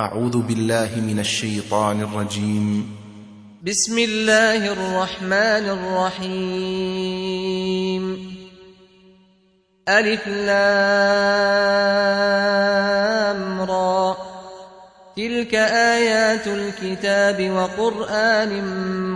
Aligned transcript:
أعوذ 0.00 0.38
بالله 0.38 0.90
من 0.96 1.18
الشيطان 1.18 2.02
الرجيم. 2.02 2.96
بسم 3.66 3.98
الله 3.98 4.72
الرحمن 4.72 5.68
الرحيم. 6.22 8.02
ألف 9.88 10.28
لام 10.28 10.50
را. 13.60 14.16
تلك 15.16 15.54
آيات 15.54 16.46
الكتاب 16.46 17.50
وقرآن 17.50 18.64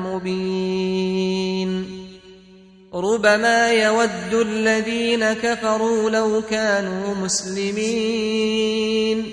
مبين. 0.02 1.84
ربما 2.94 3.72
يود 3.72 4.34
الذين 4.34 5.32
كفروا 5.32 6.10
لو 6.10 6.42
كانوا 6.50 7.14
مسلمين. 7.14 9.32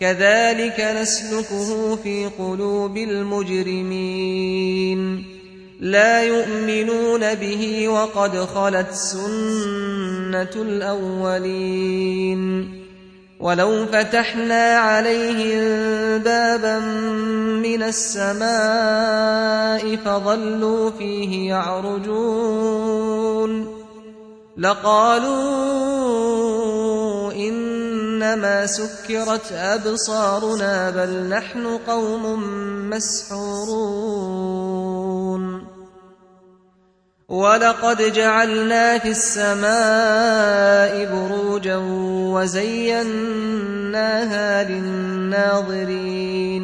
كذلك 0.00 0.96
نسلكه 1.00 1.96
في 1.96 2.26
قلوب 2.38 2.96
المجرمين. 2.96 4.24
لا 5.80 6.22
يؤمنون 6.22 7.34
به 7.34 7.88
وقد 7.88 8.36
خلت 8.36 8.90
سنة 8.90 10.50
الأولين. 10.56 11.94
ولو 13.40 13.86
فتحنا 13.86 14.76
عليهم 14.76 15.62
بابا 16.18 16.78
من 17.62 17.82
السماء 17.82 18.46
فظلوا 19.96 20.90
فيه 20.90 21.48
يعرجون. 21.48 22.94
لقالوا 24.56 25.93
إنما 28.24 28.66
سكرت 28.66 29.52
أبصارنا 29.52 30.90
بل 30.90 31.28
نحن 31.28 31.78
قوم 31.86 32.40
مسحورون. 32.90 34.14
ولقد 37.28 38.12
جعلنا 38.12 38.98
في 38.98 39.08
السماء 39.08 41.04
بروجا 41.12 41.76
وزيناها 42.34 43.02
للناظرين. 44.70 46.63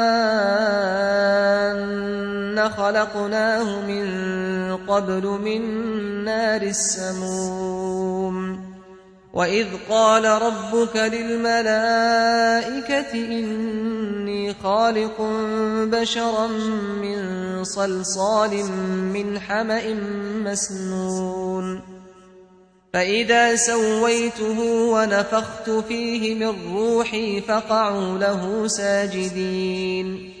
خلقناه 2.69 3.81
من 3.81 4.05
قبل 4.87 5.25
من 5.25 5.61
نار 6.23 6.61
السموم. 6.61 8.41
وإذ 9.33 9.67
قال 9.89 10.25
ربك 10.25 10.95
للملائكة 10.95 11.53
إني 13.13 14.53
خالق 14.53 15.21
بشرا 15.83 16.47
من 17.01 17.63
صلصال 17.63 18.65
من 19.13 19.39
حمأ 19.39 19.93
مسنون. 20.45 21.81
فإذا 22.93 23.55
سويته 23.55 24.59
ونفخت 24.63 25.69
فيه 25.69 26.35
من 26.35 26.75
روحي 26.75 27.41
فقعوا 27.41 28.17
له 28.17 28.67
ساجدين. 28.67 30.40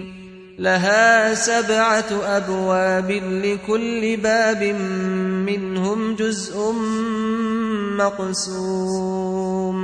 لها 0.61 1.33
سبعة 1.33 2.37
أبواب 2.37 3.11
لكل 3.11 4.17
باب 4.17 4.63
منهم 5.49 6.15
جزء 6.15 6.71
مقسوم. 7.97 9.77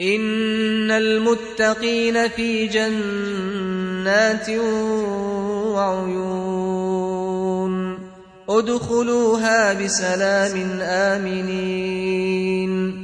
إن 0.00 0.90
المتقين 0.90 2.28
في 2.28 2.66
جنات 2.66 4.50
وعيون. 5.74 6.54
ادخلوها 8.48 9.72
بسلام 9.72 10.80
آمنين. 10.82 13.03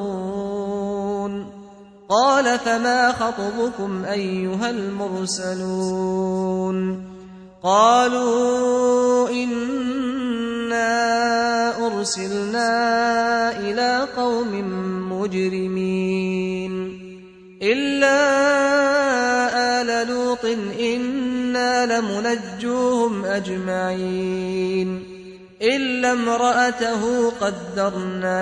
قال 2.11 2.59
فما 2.59 3.11
خطبكم 3.11 4.05
أيها 4.05 4.69
المرسلون 4.69 6.27
قالوا 7.63 9.29
إنا 9.29 10.91
أرسلنا 11.87 12.69
إلى 13.59 14.07
قوم 14.17 14.51
مجرمين 15.11 16.71
إلا 17.61 18.21
آل 19.81 20.07
لوط 20.07 20.45
إنا 20.79 21.99
لمنجوهم 21.99 23.25
أجمعين 23.25 25.03
إلا 25.61 26.11
امرأته 26.11 27.29
قدرنا 27.29 28.41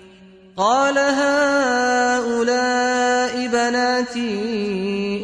قال 0.57 0.97
هؤلاء 0.97 2.27
بناتي 3.47 4.41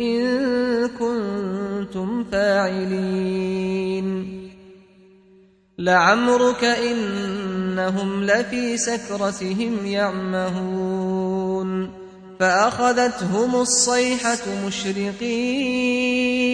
إن 0.01 0.87
كنتم 0.87 2.23
فاعلين. 2.31 4.07
لعمرك 5.77 6.63
إنهم 6.63 8.23
لفي 8.23 8.77
سكرتهم 8.77 9.85
يعمهون. 9.85 11.89
فأخذتهم 12.39 13.55
الصيحة 13.55 14.37
مشرقين. 14.67 16.46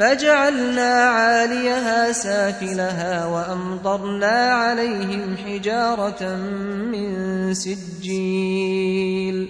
فجعلنا 0.00 0.92
عاليها 0.92 2.12
سافلها 2.12 3.26
وأمطرنا 3.26 4.52
عليهم 4.52 5.36
حجارة 5.46 6.36
من 6.92 7.54
سجيل. 7.54 9.48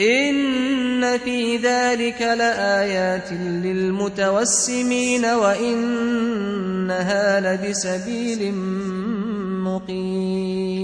إن 0.00 1.18
في 1.18 1.56
ذلك 1.56 2.22
لآيات 2.22 3.32
للمتوسمين 3.32 5.24
وإنها 5.24 6.60
لبسبيل 7.40 8.54
مقيم. 9.64 10.83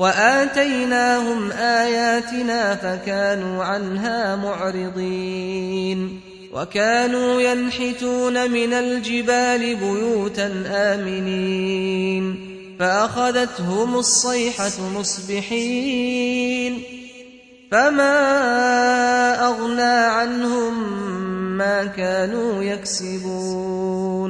وآتيناهم 0.00 1.52
آياتنا 1.52 2.74
فكانوا 2.74 3.64
عنها 3.64 4.36
معرضين. 4.36 6.20
وكانوا 6.52 7.40
ينحتون 7.40 8.50
من 8.50 8.72
الجبال 8.72 9.76
بيوتا 9.76 10.64
آمنين. 10.66 12.36
فأخذتهم 12.78 13.94
الصيحة 13.94 14.72
مصبحين. 14.94 16.82
فما 17.70 18.16
أغنى 19.46 19.82
عنهم 19.82 20.74
ما 21.58 21.84
كانوا 21.84 22.62
يكسبون. 22.62 24.29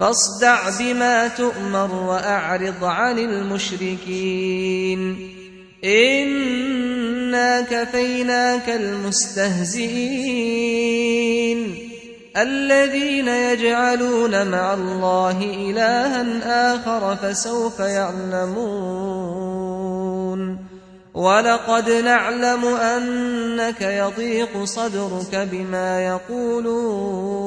فاصدع 0.00 0.70
بما 0.78 1.28
تؤمر 1.28 1.94
وأعرض 1.94 2.84
عن 2.84 3.18
المشركين. 3.18 5.30
إنا 5.84 7.60
كفيناك 7.60 8.68
المستهزئين. 8.68 9.78
الذين 12.36 13.28
يجعلون 13.28 14.50
مع 14.50 14.74
الله 14.74 15.42
إلها 15.42 16.74
آخر 16.74 17.16
فسوف 17.16 17.80
يعلمون. 17.80 19.46
ولقد 21.14 21.90
نعلم 21.90 22.64
أنك 22.64 23.80
يضيق 23.80 24.64
صدرك 24.64 25.48
بما 25.52 26.06
يقولون. 26.06 27.46